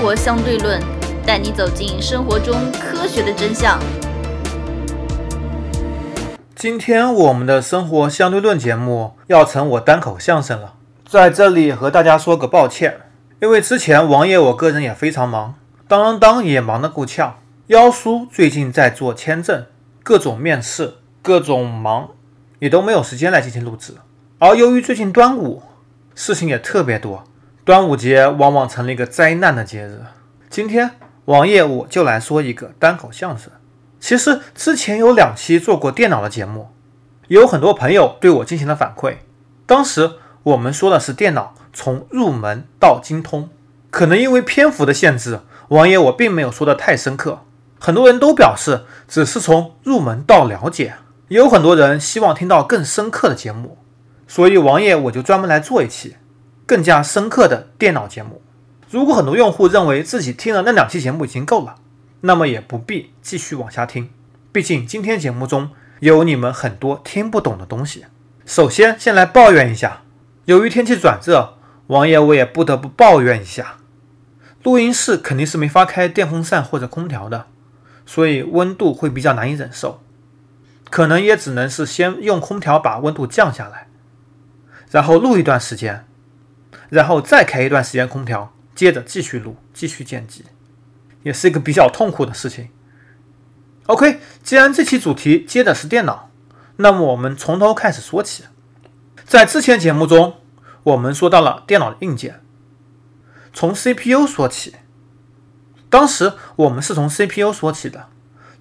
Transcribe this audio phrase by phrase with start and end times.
[0.00, 0.80] 活相对论》，
[1.26, 3.78] 带你走进生活中科学的真相。
[6.56, 12.98] 今天我们的生活相对论节目要成我单口相声了，在这里和大家说个抱歉，
[13.42, 15.56] 因为之前王爷我个人也非常忙，
[15.86, 19.66] 当当当也忙得够呛，妖叔最近在做签证，
[20.02, 22.08] 各种面试，各种忙，
[22.58, 23.92] 也都没有时间来进行录制。
[24.38, 25.62] 而由于最近端午，
[26.14, 27.24] 事情也特别多。
[27.62, 30.00] 端午节往往成了一个灾难的节日。
[30.48, 30.92] 今天
[31.26, 33.52] 王爷我就来说一个单口相声。
[34.00, 36.70] 其实之前有两期做过电脑的节目，
[37.28, 39.16] 也有很多朋友对我进行了反馈。
[39.66, 43.50] 当时我们说的是电脑从入门到精通，
[43.90, 47.40] 可能因为篇幅的限制，王爷我并没有说的太深刻。
[47.78, 50.94] 很多人都表示只是从入门到了解，
[51.28, 53.76] 也有很多人希望听到更深刻的节目，
[54.26, 56.16] 所以王爷我就专门来做一期。
[56.70, 58.40] 更加深刻的电脑节目。
[58.88, 61.74] 如果很多用户认为自己听了那两期节目已经够了，
[62.20, 64.10] 那么也不必继续往下听。
[64.52, 68.04] 毕竟今天节目中有你们很多听不懂的东西。
[68.46, 70.02] 首先，先来抱怨一下，
[70.44, 71.54] 由于天气转热，
[71.88, 73.78] 王爷我也不得不抱怨一下，
[74.62, 77.46] 录音室肯定是没法开电风扇或者空调的，
[78.06, 80.00] 所以温度会比较难以忍受。
[80.88, 83.88] 可能也只能是先用空调把温度降下来，
[84.92, 86.06] 然后录一段时间。
[86.90, 90.44] 然后再开一段时间空调，接着继续录，继续剪辑，
[91.22, 92.68] 也是一个比较痛苦的事情。
[93.86, 96.30] OK，既然这期主题接的是电脑，
[96.76, 98.44] 那么我们从头开始说起。
[99.24, 100.34] 在之前节目中，
[100.82, 102.40] 我们说到了电脑的硬件，
[103.52, 104.74] 从 CPU 说起。
[105.88, 108.08] 当时我们是从 CPU 说起的，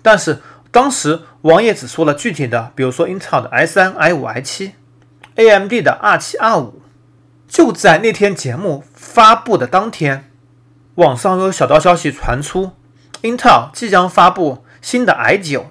[0.02, 0.40] 但是
[0.72, 4.44] 当时王爷只说了具体的，比如说英特尔的 i3、i5、
[5.36, 6.72] i7，AMD 的 R7、R5。
[7.50, 10.30] 就在那天节目发布的当天，
[10.96, 12.74] 网上有小道消息传出
[13.24, 15.64] ，Intel 即将发布新的 i9。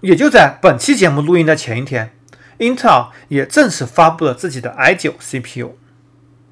[0.00, 2.14] 也就在本期节目录音的前一天
[2.60, 5.72] ，Intel 也正式发布了自己的 i9 CPU。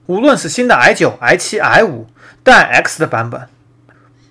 [0.06, 2.06] 无论是新的 i9、i7、i5
[2.42, 3.48] 带 X 的版本，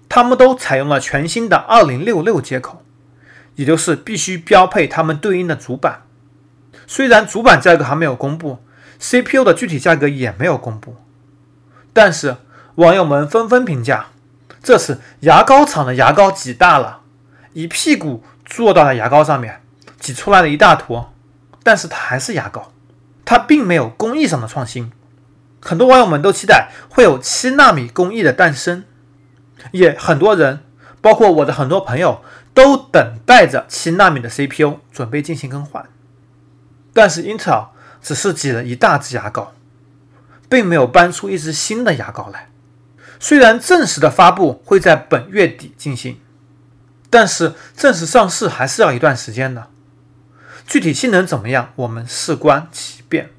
[0.09, 2.84] 它们都采用了全新的2066接口，
[3.56, 6.01] 也就是必须标配它们对应的主板。
[6.86, 8.59] 虽然主板价格还没有公布。
[9.00, 10.98] CPU 的具体价格也没有公布，
[11.94, 12.36] 但是
[12.76, 14.08] 网友们纷纷评价，
[14.62, 17.00] 这是牙膏厂的牙膏挤大了，
[17.54, 19.62] 一屁股坐到了牙膏上面，
[20.00, 21.14] 挤出来了一大坨，
[21.64, 22.74] 但是它还是牙膏，
[23.24, 24.92] 它并没有工艺上的创新。
[25.62, 28.84] 很多网友们都期待会有七纳米工艺的诞生，
[29.72, 30.60] 也很多人，
[31.00, 32.22] 包括我的很多朋友，
[32.54, 35.88] 都等待着七纳米的 CPU 准备进行更换，
[36.94, 37.70] 但是英特尔。
[38.02, 39.54] 只是挤了一大支牙膏，
[40.48, 42.50] 并没有搬出一支新的牙膏来。
[43.20, 46.20] 虽然正式的发布会在本月底进行，
[47.10, 49.68] 但是正式上市还是要一段时间的。
[50.66, 53.32] 具体性能怎么样，我们事关其变。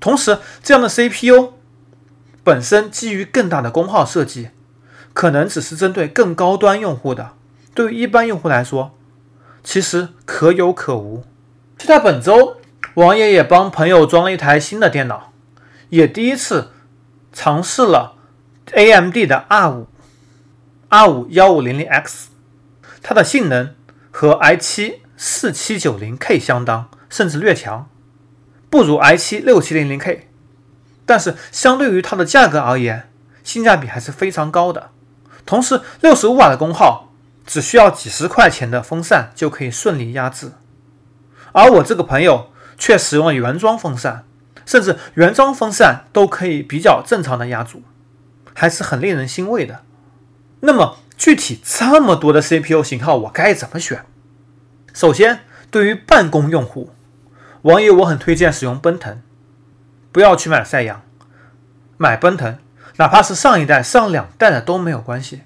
[0.00, 1.54] 同时，这样的 CPU
[2.42, 4.50] 本身基于更大的功耗设计，
[5.12, 7.32] 可能只是针对更高端用户的。
[7.74, 8.98] 对于一般用户来说，
[9.62, 11.24] 其实可有可无。
[11.78, 12.57] 就在本周。
[12.98, 15.32] 王爷也帮朋友装了一台新的电脑，
[15.90, 16.72] 也第一次
[17.32, 18.16] 尝试了
[18.72, 19.86] AMD 的 R5
[20.90, 22.24] R5 1500X，
[23.00, 23.72] 它的性能
[24.10, 27.88] 和 i7 4790K 相当，甚至略强，
[28.68, 30.22] 不如 i7 6700K，
[31.06, 33.08] 但是相对于它的价格而言，
[33.44, 34.90] 性价比还是非常高的。
[35.46, 37.12] 同时，65瓦的功耗，
[37.46, 40.50] 只需要几十块钱的风扇就可以顺利压制。
[41.52, 42.50] 而我这个朋友。
[42.78, 44.24] 却使用了原装风扇，
[44.64, 47.82] 甚至原装风扇都可以比较正常的压住，
[48.54, 49.80] 还是很令人欣慰的。
[50.60, 54.04] 那么具体这么多的 CPU 型号，我该怎么选？
[54.94, 55.40] 首先，
[55.70, 56.90] 对于办公用户，
[57.62, 59.20] 王爷我很推荐使用奔腾，
[60.12, 61.02] 不要去买赛扬，
[61.96, 62.58] 买奔腾，
[62.96, 65.42] 哪怕是上一代、上两代的都没有关系。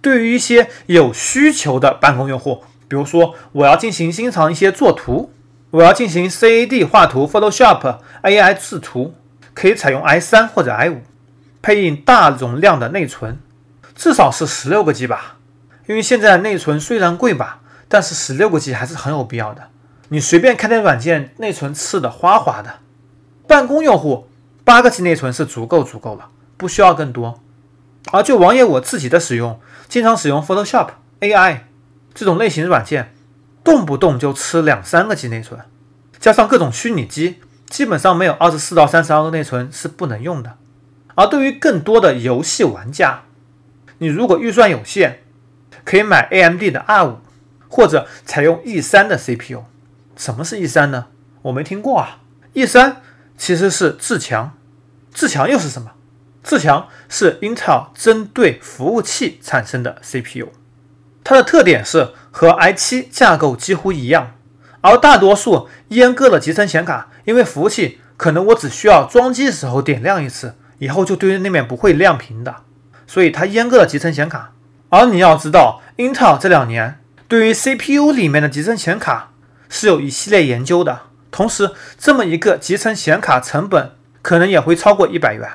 [0.00, 5.32] 对于一些有需求的办公用户，比如说我要进行经常一些作图。
[5.70, 9.14] 我要进行 CAD 画图，Photoshop AI 制图，
[9.52, 11.00] 可以采用 i3 或者 i5，
[11.60, 13.38] 配印大容量的内存，
[13.94, 15.36] 至少是十六个 G 吧。
[15.86, 19.68] 因为现在内存虽然贵吧，但是十六个 G 还是很有必要的。
[20.08, 22.76] 你随便开点软件，内存吃的哗哗的。
[23.46, 24.26] 办公用户
[24.64, 27.40] 八个 G 内存是足够足够了，不需要更多。
[28.10, 30.88] 而就王爷我自己的使用，经常使用 Photoshop
[31.20, 31.60] AI
[32.14, 33.14] 这种类型的软件。
[33.62, 35.60] 动不动就吃两三个 G 内存，
[36.18, 40.56] 加上各种虚拟机，基本上没有二十四到三十二个内存是不能用的。
[41.14, 43.24] 而对于更多的游戏玩家，
[43.98, 45.22] 你如果预算有限，
[45.84, 47.16] 可以买 AMD 的 R5，
[47.68, 49.64] 或者采用 E3 的 CPU。
[50.16, 51.06] 什么是 E3 呢？
[51.42, 52.18] 我没听过啊。
[52.54, 52.96] E3
[53.36, 54.56] 其实是至强，
[55.12, 55.92] 至强又是什么？
[56.42, 60.48] 至强是 Intel 针对服务器产生的 CPU，
[61.22, 64.36] 它的特点是和 i7 架构几乎一样，
[64.80, 72.54] 而大多数阉割的集成显卡，因为服务器可能我只需要装机时候点亮一次，以后就对于那面不会亮屏的，
[73.08, 74.52] 所以它阉割了集成显卡。
[74.90, 79.32] 而你要知道，Intel 这两年对于 CPU 里面的集成显卡
[79.68, 81.00] 是有一系列研究的，
[81.32, 83.90] 同时这么一个集成显卡成本
[84.22, 85.50] 可能也会超过一百元。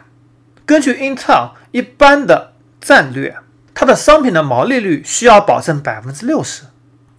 [0.65, 2.51] 根据 Intel 一般的
[2.81, 3.38] 战略，
[3.74, 6.63] 它的商品的毛利率需要保证百分之六十，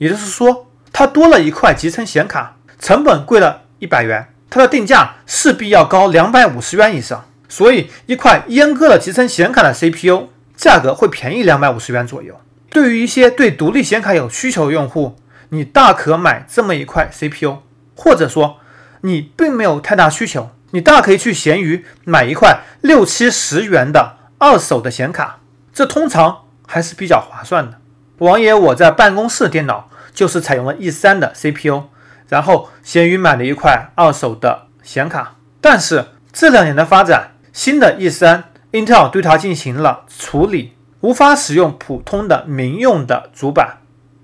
[0.04, 7.24] 也就是说，它多了一块集成显卡，成本贵了一百元，它的定价势必要高两百五十元以上。
[7.48, 10.28] 所以，一块阉割了集成显卡的 CPU。
[10.56, 12.38] 价格会便宜两百五十元左右。
[12.70, 15.16] 对于一些对独立显卡有需求的用户，
[15.48, 17.58] 你大可买这么一块 CPU，
[17.96, 18.58] 或者说
[19.00, 25.40] 你并没有太大需求，你大可以去闲鱼买一块六七十元的二手的显卡，
[25.72, 27.78] 这通常还是比较划算的。
[28.18, 31.82] 王爷我在办公室电脑就是采用了 E3 的 CPU，
[32.28, 38.44] 然后闲鱼买了一块二手的显卡，但是这两年的发展，新的 E3。
[38.72, 43.78] Intel 对它进行了处理，无法使用普通的民用的主板，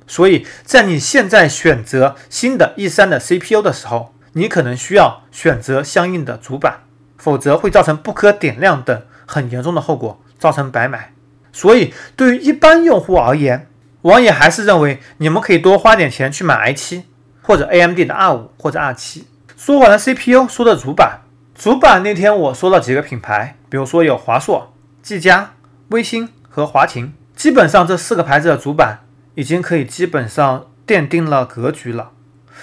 [0.09, 6.81] 所以在你现在选择新的 E3 的 CPU 的时候，你可能需要选择相应的主板，
[7.17, 11.13] 否则会造成不可点亮等很严重的后果，造成白买。
[11.53, 13.69] 所以对于一般用户而言，
[14.03, 17.03] 王爷还是认为你们可以多花点钱去买 i7
[17.43, 19.25] 或者 AMD 的 R5 或者 R7。
[19.57, 21.21] 说完了 CPU，说的主板。
[21.55, 25.53] 主板那天我说了几个品牌，比如说有华硕、技嘉、
[25.89, 29.01] 微星和华擎，基本上这四个牌子的主板
[29.35, 32.13] 已经可以基本上奠定了格局了。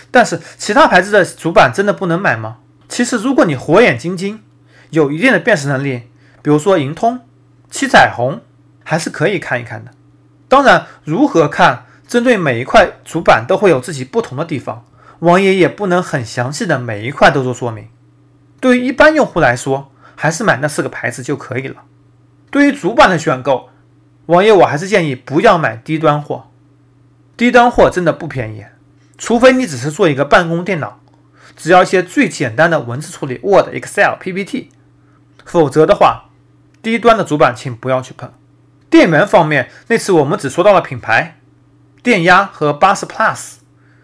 [0.10, 2.58] 但是其他牌子的主板真的不能买吗？
[2.90, 4.42] 其实如果你火眼金睛，
[4.90, 6.10] 有一定的辨识能力，
[6.42, 7.20] 比如说银通、
[7.70, 8.42] 七彩虹，
[8.84, 9.92] 还是可以看一看的。
[10.48, 14.86] 当然，如何看，针对每一块主板都会有自己不同的地方，
[15.20, 17.90] 王爷也不能很详细的每一块都做说明。
[18.60, 21.84] 对于一般用户来说，还是买那四个牌子就可以了。
[22.50, 23.70] 对于主板的选购，
[24.28, 26.50] 王爷我还是建议不要买低端货，
[27.36, 28.66] 低端货真的不便宜。
[29.18, 31.00] 除非你只是做一个办公电脑，
[31.56, 34.70] 只要一些最简单的文字处理，Word、Excel、PPT，
[35.44, 36.30] 否则的话，
[36.82, 38.32] 低端的主板请不要去碰。
[38.90, 41.40] 电源方面，那次我们只说到了品牌，
[42.02, 43.56] 电压和八十 Plus，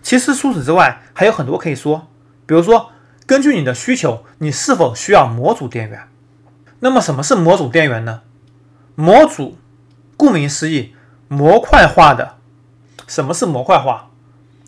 [0.01, 2.07] 其实除此之外还有很多可以说，
[2.45, 2.89] 比如说。
[3.25, 6.09] 根据你的需求，你是否需要模组电源？
[6.81, 8.19] 那么什么是模组电源呢？
[8.95, 9.57] 模组
[10.17, 10.93] 顾名思义，
[11.29, 12.35] 模块化的。
[13.07, 14.09] 什么是模块化？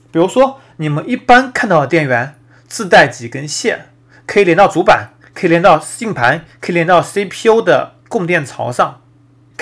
[0.10, 3.90] 比如说你们一般看到的电源自带几根线，
[4.26, 9.02] 可以连到主板，可以连到硬盘，可以连到 CPU 的供电槽上，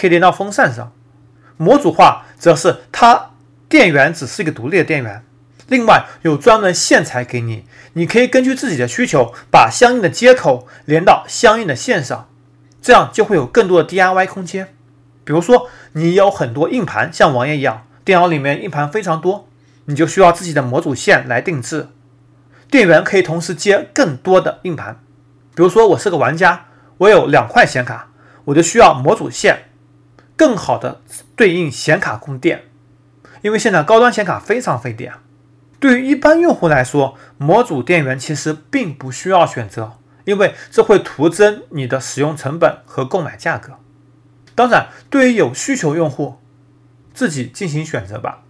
[0.04, 0.92] 可以连到风扇上。
[1.56, 3.30] 模组化则是它
[3.70, 5.24] 电源只是一个独立的电源。
[5.68, 7.64] 另外有专门线材给你，
[7.94, 12.28] 你可以根据自己的需求把相应的接口连到相应的线上，
[12.81, 14.76] 这样就会有更多的 DIY 空间。
[15.24, 19.48] 比如说你有很多硬盘，像王爷一样，电脑里面硬盘非常多，
[19.86, 21.88] 你就需要自己的模组线来定制。
[22.69, 25.00] 电源可以同时接更多的硬盘。
[25.56, 26.66] 比如说我是个玩家，
[26.98, 28.10] 我有两块显卡，
[28.44, 29.69] 我就需要模组线，
[30.35, 31.02] 更好的
[31.35, 32.63] 对应显卡供电，
[33.42, 35.13] 因为现在高端显卡非常费电。
[35.80, 43.73] 对于一般用户来说，模组电源其实并不需要选择，因为这会徒增你的使用成本和购买价格。
[44.56, 46.37] 当然，对于有需求用户，
[47.13, 48.44] 自己进行选择吧。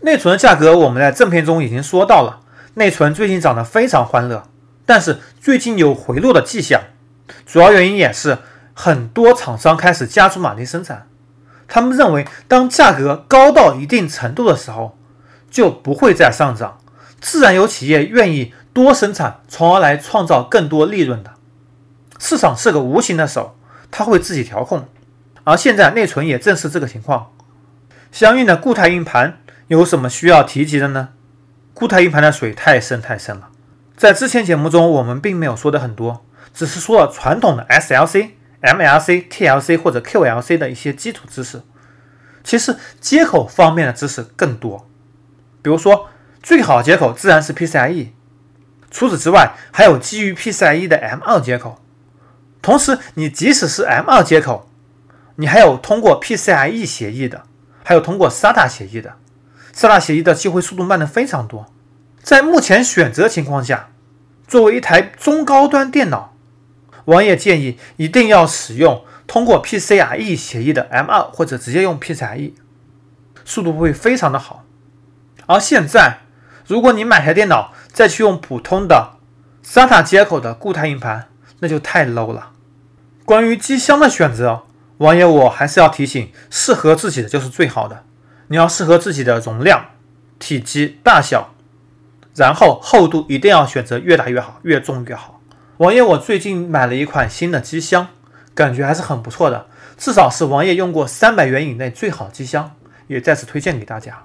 [0.00, 2.40] 内存的价格我们在正片中已经说到了，
[2.74, 4.48] 内存最近涨得非常欢乐，
[4.86, 6.80] 但是最近有回落的迹象，
[7.44, 8.38] 主要原因也是
[8.72, 11.06] 很多厂商开始加速马力生产，
[11.72, 14.98] 他们认为当价格高到一定程度的时候。
[15.50, 16.78] 就不会再上涨，
[17.20, 21.32] 自然有企业愿意多生产，从而来创造更多利润的。
[22.18, 23.54] 市场是个无形的手，
[23.90, 24.88] 它会自己调控。
[25.44, 27.32] 而现在内存也正是这个情况。
[28.10, 31.10] 相应的固态硬盘有什么需要提及的呢？
[31.74, 33.50] 固态硬盘的水太深太深了，
[33.94, 36.24] 在之前节目中我们并没有说的很多，
[36.54, 38.30] 只是说了传统的 SLC、
[38.62, 41.62] MLC、TLC 或者 QLC 的一些基础知识。
[42.44, 44.88] 其实接口方面的知识更多。
[45.62, 46.08] 比如说，
[46.42, 48.08] 最好接口自然是 PCIe。
[48.90, 51.80] 除此之外，还有基于 PCIe 的 M2 接口。
[52.60, 54.68] 同时，你即使是 M2 接口，
[55.36, 57.44] 你还有通过 PCIe 协议的，
[57.84, 59.14] 还有通过 SATA 协议的。
[59.74, 61.72] SATA 协议的机会速度慢的非常多。
[62.22, 63.90] 在目前选择情况下，
[64.46, 66.31] 作为一台中高端电脑，
[67.06, 72.52] 王爷建议一定要使用通过 PCIe 协议的 M2，或者直接用 PCIe，
[73.44, 74.64] 速度会非常的好。
[75.46, 76.18] 而现在，
[76.66, 79.16] 如果你买台电脑再去用普通的
[79.64, 81.28] SATA 接口的固态硬盘，
[81.60, 82.50] 那就太 low 了。
[83.24, 84.62] 关于机箱的选择，
[84.98, 88.04] 王爷我还是要提醒，适合自己的就是最好的。
[88.48, 89.86] 你要适合自己的容量、
[90.38, 91.54] 体积、大小，
[92.36, 95.31] 然后厚度一定要选择越大越好，越重越好。
[95.82, 98.06] 王爷我最近买了一款新的机箱，
[98.54, 102.76] 感觉还是很不错的，至少是王爷用过三百元以内最好机箱，
[103.08, 104.22] 也再次推荐给大家。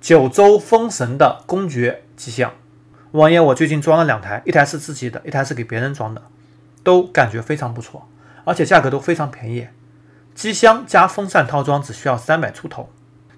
[0.00, 2.54] 九州风神的公爵机箱，
[3.10, 6.22] 王爷我最近装了两台，一台是自己的，一台是给别人装的，
[6.82, 8.08] 都感觉非常不错，
[8.44, 9.68] 而且价格都非常便宜。
[10.34, 12.88] 机箱加风扇套装只需要三百出头，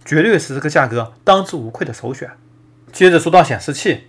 [0.04, 2.30] 绝对是这个价格当之无愧的首选。
[2.92, 4.04] 接着说到显示器，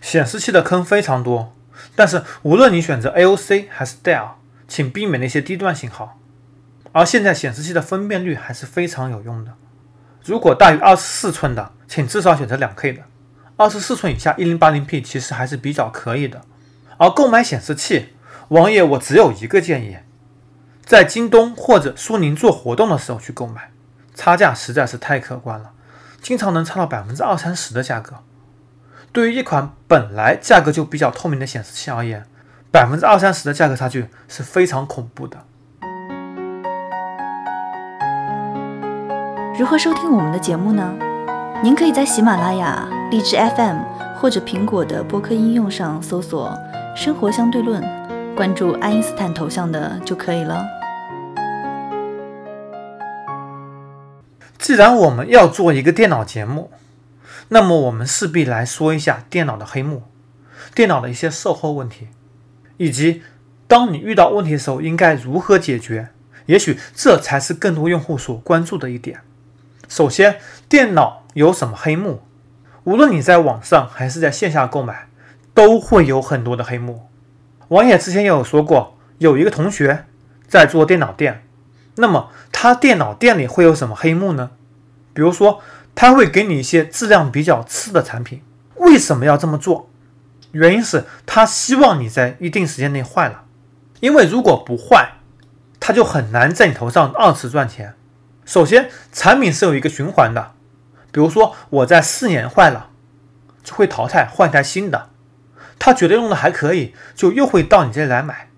[0.00, 1.52] 显示器的坑非常多，
[1.98, 4.28] 但是无论你选择 AOC 还是 Dell，
[4.68, 6.16] 请避免那些低端型号。
[6.92, 9.52] 而现在显示器的分辨率还是非常有用的。
[10.24, 13.02] 如果大于二十四寸的，请至少选择两 K 的；
[13.56, 16.40] 二十四寸以下一零八零 P 其实还是比较可以的。
[16.98, 18.10] 而购买显示器，
[18.50, 19.96] 王爷我只有一个建议，
[20.84, 23.72] 在京东或者苏宁做活动的时候去购买，
[24.14, 25.72] 差价实在是太可观了，
[26.22, 28.22] 经常能差到百分之二三十的价格。
[29.18, 32.24] 对于一款本来价格就比较透明的显示器而言，
[32.70, 35.36] 百分之二三十的价格差距是非常恐怖的。
[39.58, 40.94] 如何收听我们的节目呢？
[41.64, 43.78] 您可以在喜马拉雅、荔枝 FM
[44.14, 46.56] 或者苹果的播客应用上搜索
[46.94, 47.82] “生活相对论”，
[48.36, 50.64] 关注爱因斯坦头像的就可以了。
[54.60, 56.70] 既然我们要做一个电脑节目，
[57.48, 60.02] 那么我们势必来说一下电脑的黑幕、
[60.74, 62.08] 电脑的一些售后问题，
[62.76, 63.22] 以及
[63.66, 66.10] 当你遇到问题的时候应该如何解决。
[66.46, 69.20] 也许这才是更多用户所关注的一点。
[69.86, 72.22] 首先，电脑有什么黑幕？
[72.84, 75.08] 无论你在网上还是在线下购买，
[75.52, 77.08] 都会有很多的黑幕。
[77.68, 80.06] 王野之前也有说过，有一个同学
[80.46, 81.44] 在做电脑店，
[81.96, 84.52] 那么他电脑店里会有什么黑幕呢？
[85.12, 85.60] 比如说，
[86.00, 88.40] 他会给你一些质量比较次的产品。
[88.76, 89.90] 为什么要这么做？
[90.52, 93.42] 原因是他希望你在一定时间内坏了，
[93.98, 95.14] 因为如果不坏，
[95.80, 97.96] 他就很难在你头上二次赚钱。
[98.44, 100.52] 首先，产品是有一个循环的，
[101.10, 102.90] 比如说我在四年坏了，
[103.64, 105.10] 就会淘汰换台新的。
[105.80, 108.50] 他觉得用的还可以，就又会到你这里来买。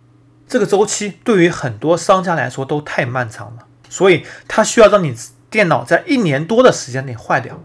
[0.47, 5.17] 这个周期对于很多商家来说都太漫长了，所以他需要让你
[5.51, 7.61] 电脑在一年多的时间内坏掉。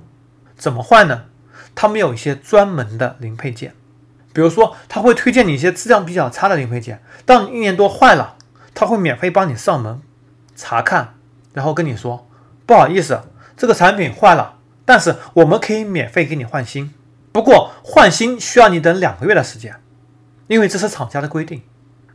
[0.57, 1.25] 怎么坏呢？
[1.75, 3.73] 他们有一些专门的零配件，
[4.33, 8.35] 比如说他会推荐你一些质量比较差的零配件，当你一年多坏了，
[8.73, 10.01] 他会免费帮你上门
[10.55, 11.15] 查看。
[11.53, 12.29] 然后跟你说，
[12.65, 13.21] 不好意思，
[13.55, 16.93] 这个产品坏了，但是我们可以免费给你换新。
[17.31, 19.75] 不过换新需要你等两个月的时间，
[20.47, 21.63] 因为这是厂家的规定。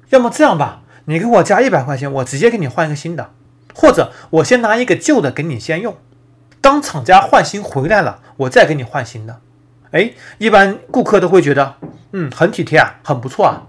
[0.08, 3.32] 要么这样吧，你给我加一百块钱，我直接给你换一个新的，
[3.74, 5.96] 或者我先拿一个旧的给你先用，
[6.60, 9.40] 当厂家换新回来了，我再给你换新的。
[9.92, 11.76] 哎，一般顾客都会觉得，
[12.12, 13.66] 嗯，很体贴啊，很不错啊。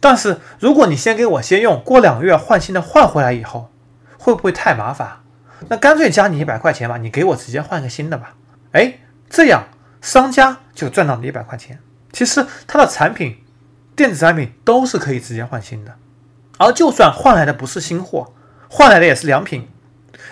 [0.00, 3.70] 但是如果你先给我先用，过两个月换新的换回来以后，
[4.18, 5.20] 会不会太麻烦？
[5.68, 8.34] 那干脆加你一百块钱吧，你给我直接换个新的吧。
[8.72, 8.98] 哎，
[9.30, 9.68] 这样
[10.02, 11.78] 商家就赚到了一百块钱。
[12.12, 13.38] 其实他的产品，
[13.96, 15.94] 电子产品都是可以直接换新的。
[16.58, 18.34] 而就算换来的不是新货，
[18.76, 19.68] 换来的也是良品。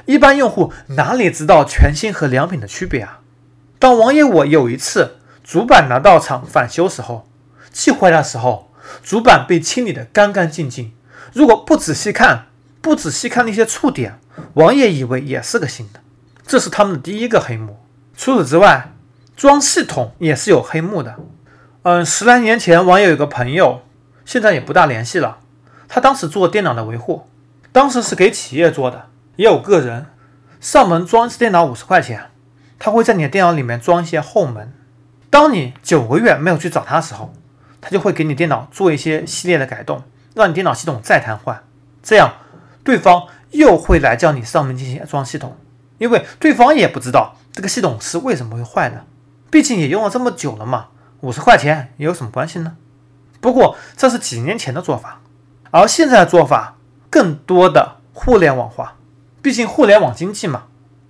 [0.04, 3.20] 一般用户哪里知道全新和良品的区别啊？
[3.78, 7.28] 当王爷我有一次主板拿到厂返修时候，
[7.70, 8.72] 寄回来的时候，
[9.04, 10.92] 主板被清理的干干净净。
[11.32, 12.46] 如果不仔细看，
[12.80, 14.18] 不仔细看那些触点，
[14.54, 16.00] 王爷以为也是个新的，
[16.44, 17.78] 这是他们的第一个黑幕。
[18.16, 18.92] 除此之外，
[19.36, 21.14] 装系统也是有黑幕的。
[21.84, 23.82] 嗯，十来年前，王爷有个朋友，
[24.24, 25.38] 现在也不大联系了。
[25.86, 27.28] 他当时做电脑的维护，
[27.72, 30.06] 当时是给企业做的，也有个人
[30.60, 32.30] 上门装一次电脑五十块钱，
[32.78, 34.72] 他会在你的电脑里面装一些后门。
[35.30, 37.32] 当你九个月没有去找他的时候，
[37.80, 40.02] 他就会给你电脑做一些系列的改动，
[40.34, 41.58] 让你电脑系统再瘫痪，
[42.02, 42.34] 这样。
[42.84, 45.56] 对方又会来叫你上门进行装系统，
[45.98, 49.06] 因为对方也不知道这个系统是为什么会坏的，
[49.50, 50.88] 毕竟也用了这么久了嘛，
[51.20, 52.76] 五十块钱也有什么关系呢？
[53.40, 55.20] 不过这是几年前的做法，
[55.70, 56.76] 而现在的做法
[57.12, 58.96] 更多的互联网化，
[59.42, 60.62] 毕竟互联网经济嘛。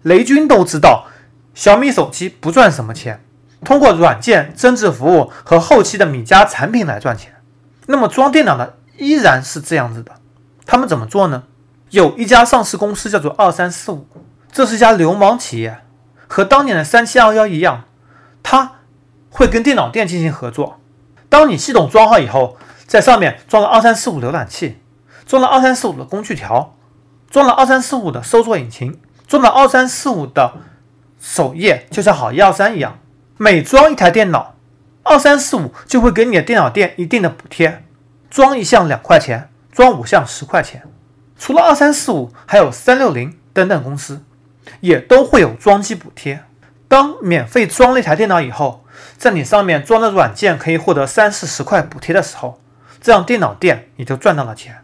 [0.03, 1.07] 雷军都知道，
[1.55, 3.25] 小米手机不赚什么钱，
[3.65, 7.37] 通过软件、增值服务和后期的米家产品来赚钱。
[7.87, 10.17] 那么装电脑的依然是这样子的，
[10.67, 11.45] 他们怎么做呢？
[11.91, 14.09] 有一家上市公司叫做二三四五，
[14.51, 15.79] 这是一家流氓企业，
[16.27, 17.85] 和当年的三七二幺一样，
[18.43, 18.73] 它
[19.31, 20.81] 会跟电脑店进行合作。
[21.29, 22.57] 当你系统装好以后，
[22.89, 24.82] 在上面装了二三四五浏览器，
[25.33, 26.75] 装了二三四五的工具条，
[27.31, 30.57] 装了二三四五的搜索引擎，装了二三四五的
[31.19, 32.99] 首页，就像好一二三一样。
[33.39, 34.57] 每装一台电脑，
[35.03, 37.83] 二三四五就会给你的电脑店一定的补贴，
[38.29, 40.83] 装一项两块钱，装五项十块钱。
[41.39, 44.23] 除了二三四五，还有三六零等等公司，
[44.81, 46.45] 也都会有装机补贴。
[46.89, 48.85] 当免费装了一台电脑以后，
[49.17, 52.61] 在你上面装的软件可以获得三四十块补贴的时候，
[53.01, 54.77] 这样电脑店也就赚到了钱。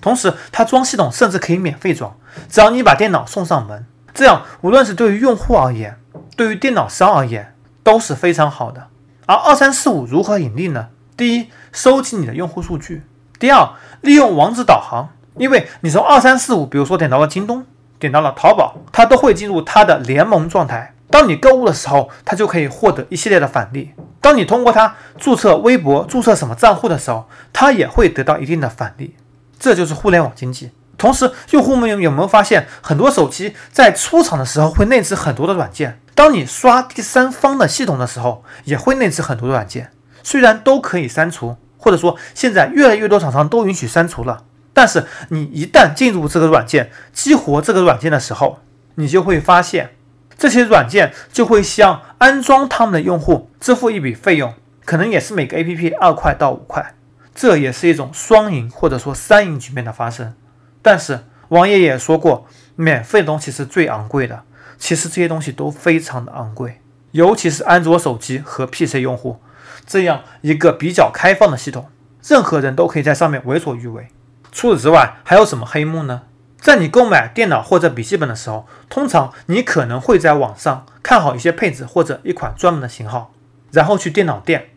[0.00, 2.16] 同时，它装系统甚至可以免费装，
[2.48, 3.86] 只要你把电脑送上门。
[4.12, 5.98] 这样，无论是对于用户而言，
[6.36, 8.88] 对于电脑商而言，都是非常好的。
[9.26, 10.88] 而二三四五如何盈利呢？
[11.16, 13.00] 第一，收集你的用户数据；
[13.38, 13.70] 第二，
[14.02, 15.08] 利用网址导航。
[15.36, 17.66] 因为你从二三四五，比如说点到了京东，
[17.98, 20.94] 点到了淘宝，它都会进入它的联盟状态。
[21.10, 23.94] 当你购物的时候，它就可以获得一系列的返利。
[24.20, 29.16] 当你通过它注册微博、注册什么账户的时候，它也会得到一定的返利。
[29.58, 30.70] 这就是互联网经济。
[30.96, 36.00] 同时，用户们有没有发现，很多手机在出厂的时候会内置很多的软件？
[36.14, 39.90] 当你刷第三方的系统的时候，也会内置很多的软件。
[40.22, 44.44] 虽然都可以删除，或者说现在越来越多厂商都允许删除了。
[44.72, 48.60] 但是你一旦进入这个软件，激活这个软件的时候，
[48.94, 49.90] 你就会发现，
[50.38, 56.94] 这些软件就会向安装他们的用户支付一笔费用，可能也是每个 APP 二块到五块，
[57.34, 60.34] 这也是一种双赢或者说三赢局面的发生。
[60.80, 64.44] 但是王爷也说过，免费的东西是最昂贵的，
[64.78, 69.40] 其实这些东西都非常的昂贵，尤其是安卓手机和 PC 用户
[69.86, 71.88] 这样一个比较开放的系统，
[72.26, 74.08] 任何人都可以在上面为所欲为。
[74.52, 76.22] 除此之外，还有什么黑幕呢？
[76.58, 83.34] 在你购买电脑或者笔记本的时候，通常你可能会在网上看好一些配置或者一款专门的型号，
[83.70, 84.70] 然后去电脑店，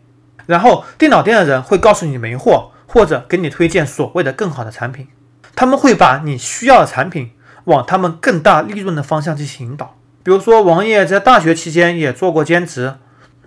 [0.48, 5.06] 然后电脑店的人会告诉你没货，或者给你推荐所谓的更好的产品。
[5.54, 7.32] 他们会把你需要的产品
[7.64, 9.94] 往他们更大利润的方向进行引导。
[10.22, 12.94] 比如说，王爷在大学期间也做过兼职，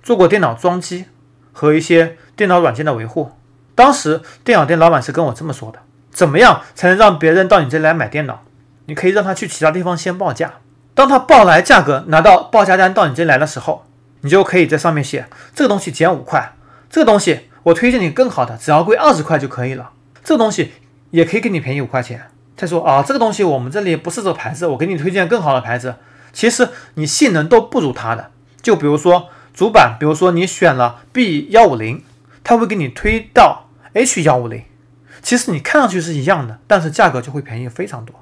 [0.03, 1.05] 做过电脑装机
[1.51, 3.31] 和一些电脑软件的维护。
[3.73, 5.79] 当时电脑店老板是跟我这么说的。
[6.11, 8.43] 怎么样才能让别人到你这来买电脑？
[8.85, 10.53] 你可以让他去其他地方先报价，
[10.93, 13.85] 当他报来价格拿到报价单到你这来的时候，
[14.19, 16.53] 你就可以在上面写这个东西减五块，
[16.91, 19.91] 这个东西我推荐你更好的，只要贵二十块就可以了。
[20.23, 20.73] 这个东西
[21.11, 22.27] 也可以给你便宜五块钱。
[22.57, 25.95] 再说啊，这个东西我们这里不是这个牌子，我给你推荐更好的牌子，
[26.33, 28.31] 其实你性能都不如它的。
[28.61, 32.03] 就比如说主板，比如说你选了 B 幺五零，
[32.43, 34.63] 他会给你推到 H 幺五零。
[35.21, 38.15] 其实你看上去是一样的，但是价格就会便宜非常多。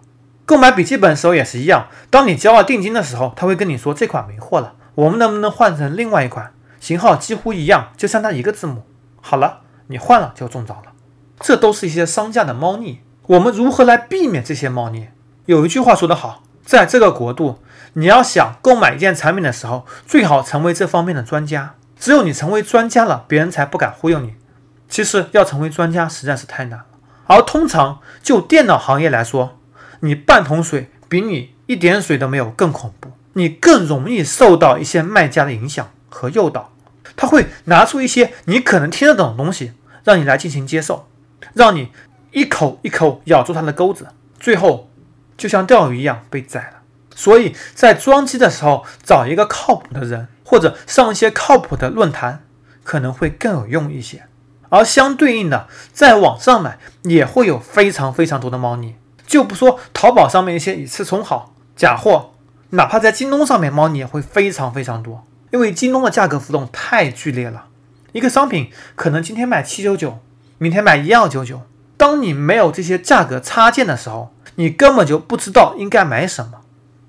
[0.45, 8.83] 购买笔记本的时候也是一样，当你交了定金的时候，他会跟你说这款没货了，我们能不能换成另外一款，型号几乎一样，就相差一个字母。
[9.21, 10.91] 好了，你换了就中招了。
[11.39, 13.01] 这都是一些商家的猫腻。
[13.27, 15.09] 我们如何来避免这些猫腻？
[15.45, 17.59] 有一句话说得好，在这个国度，
[17.93, 21.75] 你要想购买一件产品的时候，最好成为这方面的专家。
[21.97, 24.35] 只有你成为专家了，别人才不敢忽悠你。
[24.87, 26.85] 其实要成为专家实在是太难了。
[27.27, 29.59] 而通常就电脑行业来说，
[29.99, 36.71] 你半桶水比你一点水都没有更恐怖，你更容易受到一些卖家的影响和诱导，
[37.15, 41.07] 他会拿出一些你可能听得懂的东西，让你来进行接受，
[41.53, 41.91] 让你
[42.31, 44.07] 一口一口咬住他的钩子，
[44.39, 44.89] 最后
[45.37, 46.79] 就像钓鱼一样被宰了。
[47.15, 52.43] 所以在装机的时候，找一个靠谱的人，或者上一些靠谱的论坛，
[52.83, 54.23] 可能会更有用一些。
[54.69, 58.95] 而相对应的，在网上买也会有非常非常多的猫腻，
[59.25, 62.33] 就不说淘宝上面一些以次充好假货，
[62.69, 67.65] 哪怕在京东上面猫腻也会非常非常多，因为京东的价格浮动太剧烈了，
[68.11, 70.19] 一个商品可能今天卖七九九，
[70.57, 71.61] 明天卖一二九九，
[71.97, 76.61] 当你没有这些价格插件的时候，你根本就不知道应该买什么，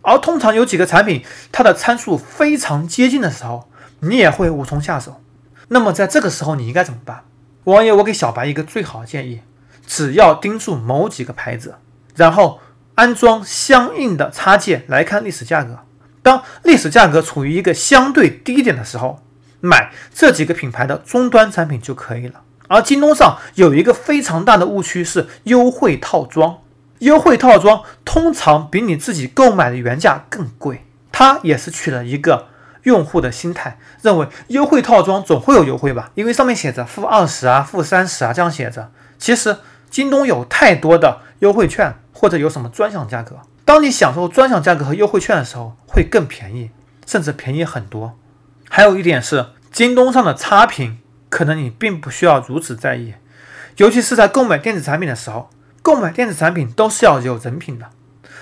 [0.03, 3.69] 而通常有几个产品它的参数非常接近的时候，
[4.01, 5.21] 你也会无从下手，
[5.69, 7.25] 那么在这个时候你应该怎么办？
[7.65, 9.43] 王爷，我给小白一个最好的建议：
[9.87, 11.75] 只要盯住某几个牌子，
[12.17, 12.61] 然后
[12.95, 15.81] 安装相应的插件来看历史价格。
[16.23, 19.23] 当历史价格处于一个相对低点的时候，
[19.61, 22.43] 买这几个品牌的终端产品就可以了。
[22.69, 26.59] 而京东上有一个非常大的误区是优惠套装，
[27.01, 30.85] 优惠套装通常比你自己购买的原价更贵。
[31.11, 32.47] 它也是取了一个
[32.85, 38.91] 用户的心态，认为优惠套装总会有优惠吧，因为上面写着负二十啊、负三十啊这样写着。
[39.19, 39.57] 其实
[39.91, 43.41] 京东有太多的优惠券，或者有什么专享价格。
[43.71, 46.73] 当你享受专享价格和优惠券的时候，会更便宜，
[47.07, 48.19] 甚至便宜很多。
[48.69, 53.15] 还有一点是，京东上的差评，可能你并不需要如此在意，
[53.77, 55.51] 尤其是在购买电子产品的时候。
[55.83, 57.87] 购买电子产品都是要有人品的，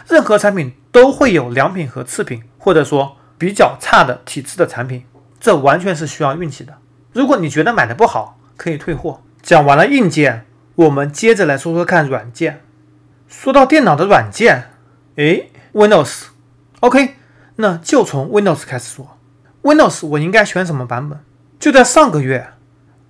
[0.08, 5.04] 任何产品都会有良品和次品，或者说比较差的体质的产品，
[5.38, 6.78] 这完全是需要运气的。
[7.12, 9.20] 如果你觉得买的不好，可以退货。
[9.42, 12.62] 讲完了硬件，我们接着来说说看软件。
[13.28, 14.70] 说到电脑的软件，
[15.18, 16.26] 诶 w i n d o w s
[16.78, 17.16] o k
[17.56, 19.18] 那就从 Windows 开始说。
[19.62, 21.18] Windows 我应该选什么版本？
[21.58, 22.52] 就在上个月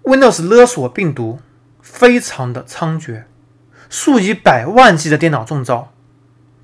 [0.04, 1.40] ，Windows 勒索病毒
[1.82, 3.24] 非常的猖獗。
[3.90, 5.92] 数以百万计的电脑中招，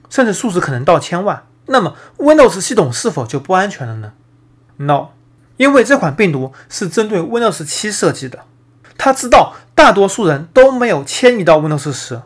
[0.08, 1.44] 甚至数字可能到千万。
[1.66, 4.14] 那么，Windows 系统是否就不安全了呢
[4.78, 5.08] ？No，
[5.58, 8.40] 因为这款病毒是针对 Windows 7设计的。
[8.96, 12.22] 它知道大多数人都没有迁移到 Windows 10。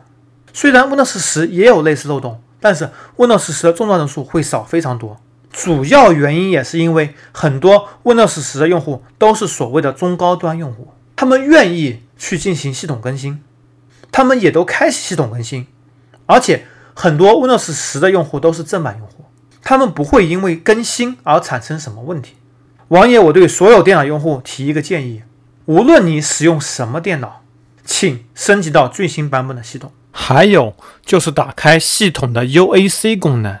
[0.53, 5.19] 虽然 Windows 10也有类似漏洞，但是 Windows 10的中招人数会少非常多。
[5.51, 13.41] 主要原因也是因为很多 Windows 10的用户都是所谓的中高端用户，他们愿意去进行系统更新。
[14.11, 15.67] 他们也都开启系统更新，
[16.25, 19.25] 而且很多 Windows 十的用户都是正版用户，
[19.63, 22.33] 他们不会因为更新而产生什么问题。
[22.89, 25.21] 王爷，我对所有电脑用户提一个建议：
[25.65, 27.43] 无论你使用什么电脑，
[27.85, 29.91] 请升级到最新版本的系统。
[30.11, 33.59] 还有就是打开系统的 UAC 功能，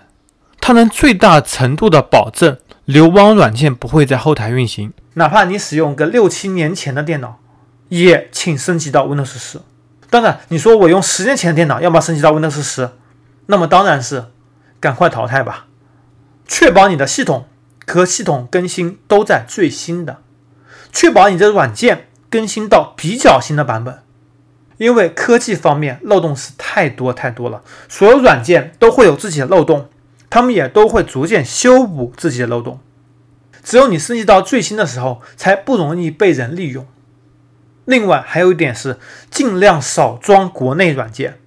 [0.59, 4.91] 它能最大程度的保证流氓软件不会在后台运行。
[5.13, 7.39] 哪怕你使用个六七年前的电脑，
[7.89, 9.59] 也请升级到 Windows 十。
[10.09, 12.89] 当然，你说我用十年前的电脑，要不要升级到 Windows 十？
[13.45, 14.25] 那么当然是
[14.79, 15.67] 赶快淘汰吧，
[16.47, 17.47] 确保你的系统
[17.85, 20.17] 和系统更新都在最新的，
[20.91, 23.99] 确保你的软件更新到比较新的版本。
[24.79, 29.89] 因为科技方面漏洞是太多太多了，所有软件都会有自己的漏洞，
[30.29, 32.79] 他们也都会逐渐修补自己的漏洞。
[33.61, 36.87] 只有你升级到最新的时候，才不容易被人利用。
[37.83, 38.97] 另外还有一点是，
[39.29, 41.39] 尽量少装国内软件，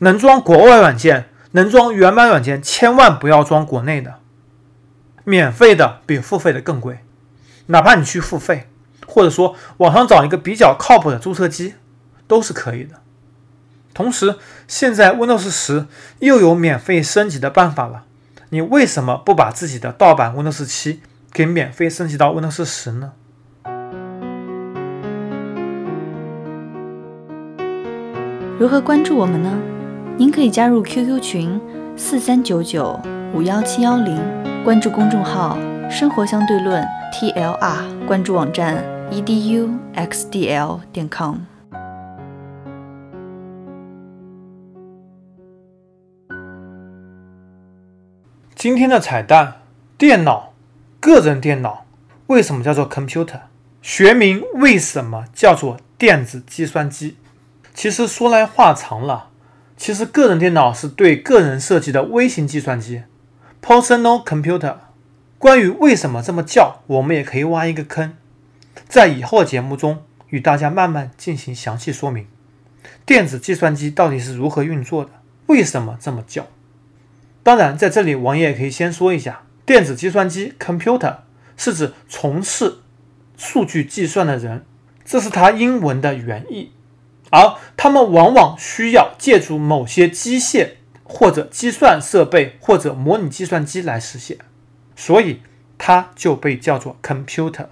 [0.00, 4.16] 能装国外软件，能装原版软件，千万不要装国内的。
[5.24, 6.98] 免费的比付费的更贵，
[7.66, 8.68] 哪怕你去付费，
[9.06, 11.74] 或者说网上找一个比较靠谱的注册机，
[12.34, 12.96] 都是可以的。
[13.94, 14.34] 同时，
[14.66, 15.86] 现在 Windows 十
[16.18, 18.02] 又有免费升级的办法了，
[18.48, 21.00] 你为什么不把自己的盗版 Windows 七
[21.32, 23.12] 给免费升级到 Windows 十呢？
[28.58, 29.56] 如何关注我们呢？
[30.16, 31.60] 您可以加入 QQ 群
[31.96, 33.00] 四三九九
[33.32, 34.20] 五幺七幺零，
[34.64, 35.56] 关注公众号
[35.88, 41.36] “生活相对论 ”TLR，关注网站 eduxdl 点 com。
[48.64, 49.60] 今天的彩蛋：
[49.98, 50.54] 电脑，
[50.98, 51.84] 个人电脑
[52.28, 53.40] 为什么叫做 computer？
[53.82, 57.18] 学名为什么叫做电子计算机？
[57.74, 59.28] 其实说来话长了，
[59.76, 63.02] 其实个人电脑是对个人设计的微型计算机
[63.62, 64.76] ，personal computer。
[65.36, 68.16] 关于为什么这么叫，我们也可以挖一个坑，
[68.88, 72.26] 在以后的节目中与大家慢慢进行详细说明。
[73.04, 75.10] 电子计算机到底是如何运作的？
[75.48, 76.46] 为什么这么叫？
[77.44, 81.18] 当然，在这里王爷也可以先说一下，电子计算机 computer
[81.56, 82.78] 是指从事
[83.36, 84.64] 数据计算的人，
[85.04, 86.72] 这是它英文的原意。
[87.30, 90.70] 而他们往往需要借助某些机械
[91.02, 94.38] 或者计算设备或者模拟计算机来实现，
[94.96, 95.40] 所以
[95.76, 97.66] 它就被叫做 computer。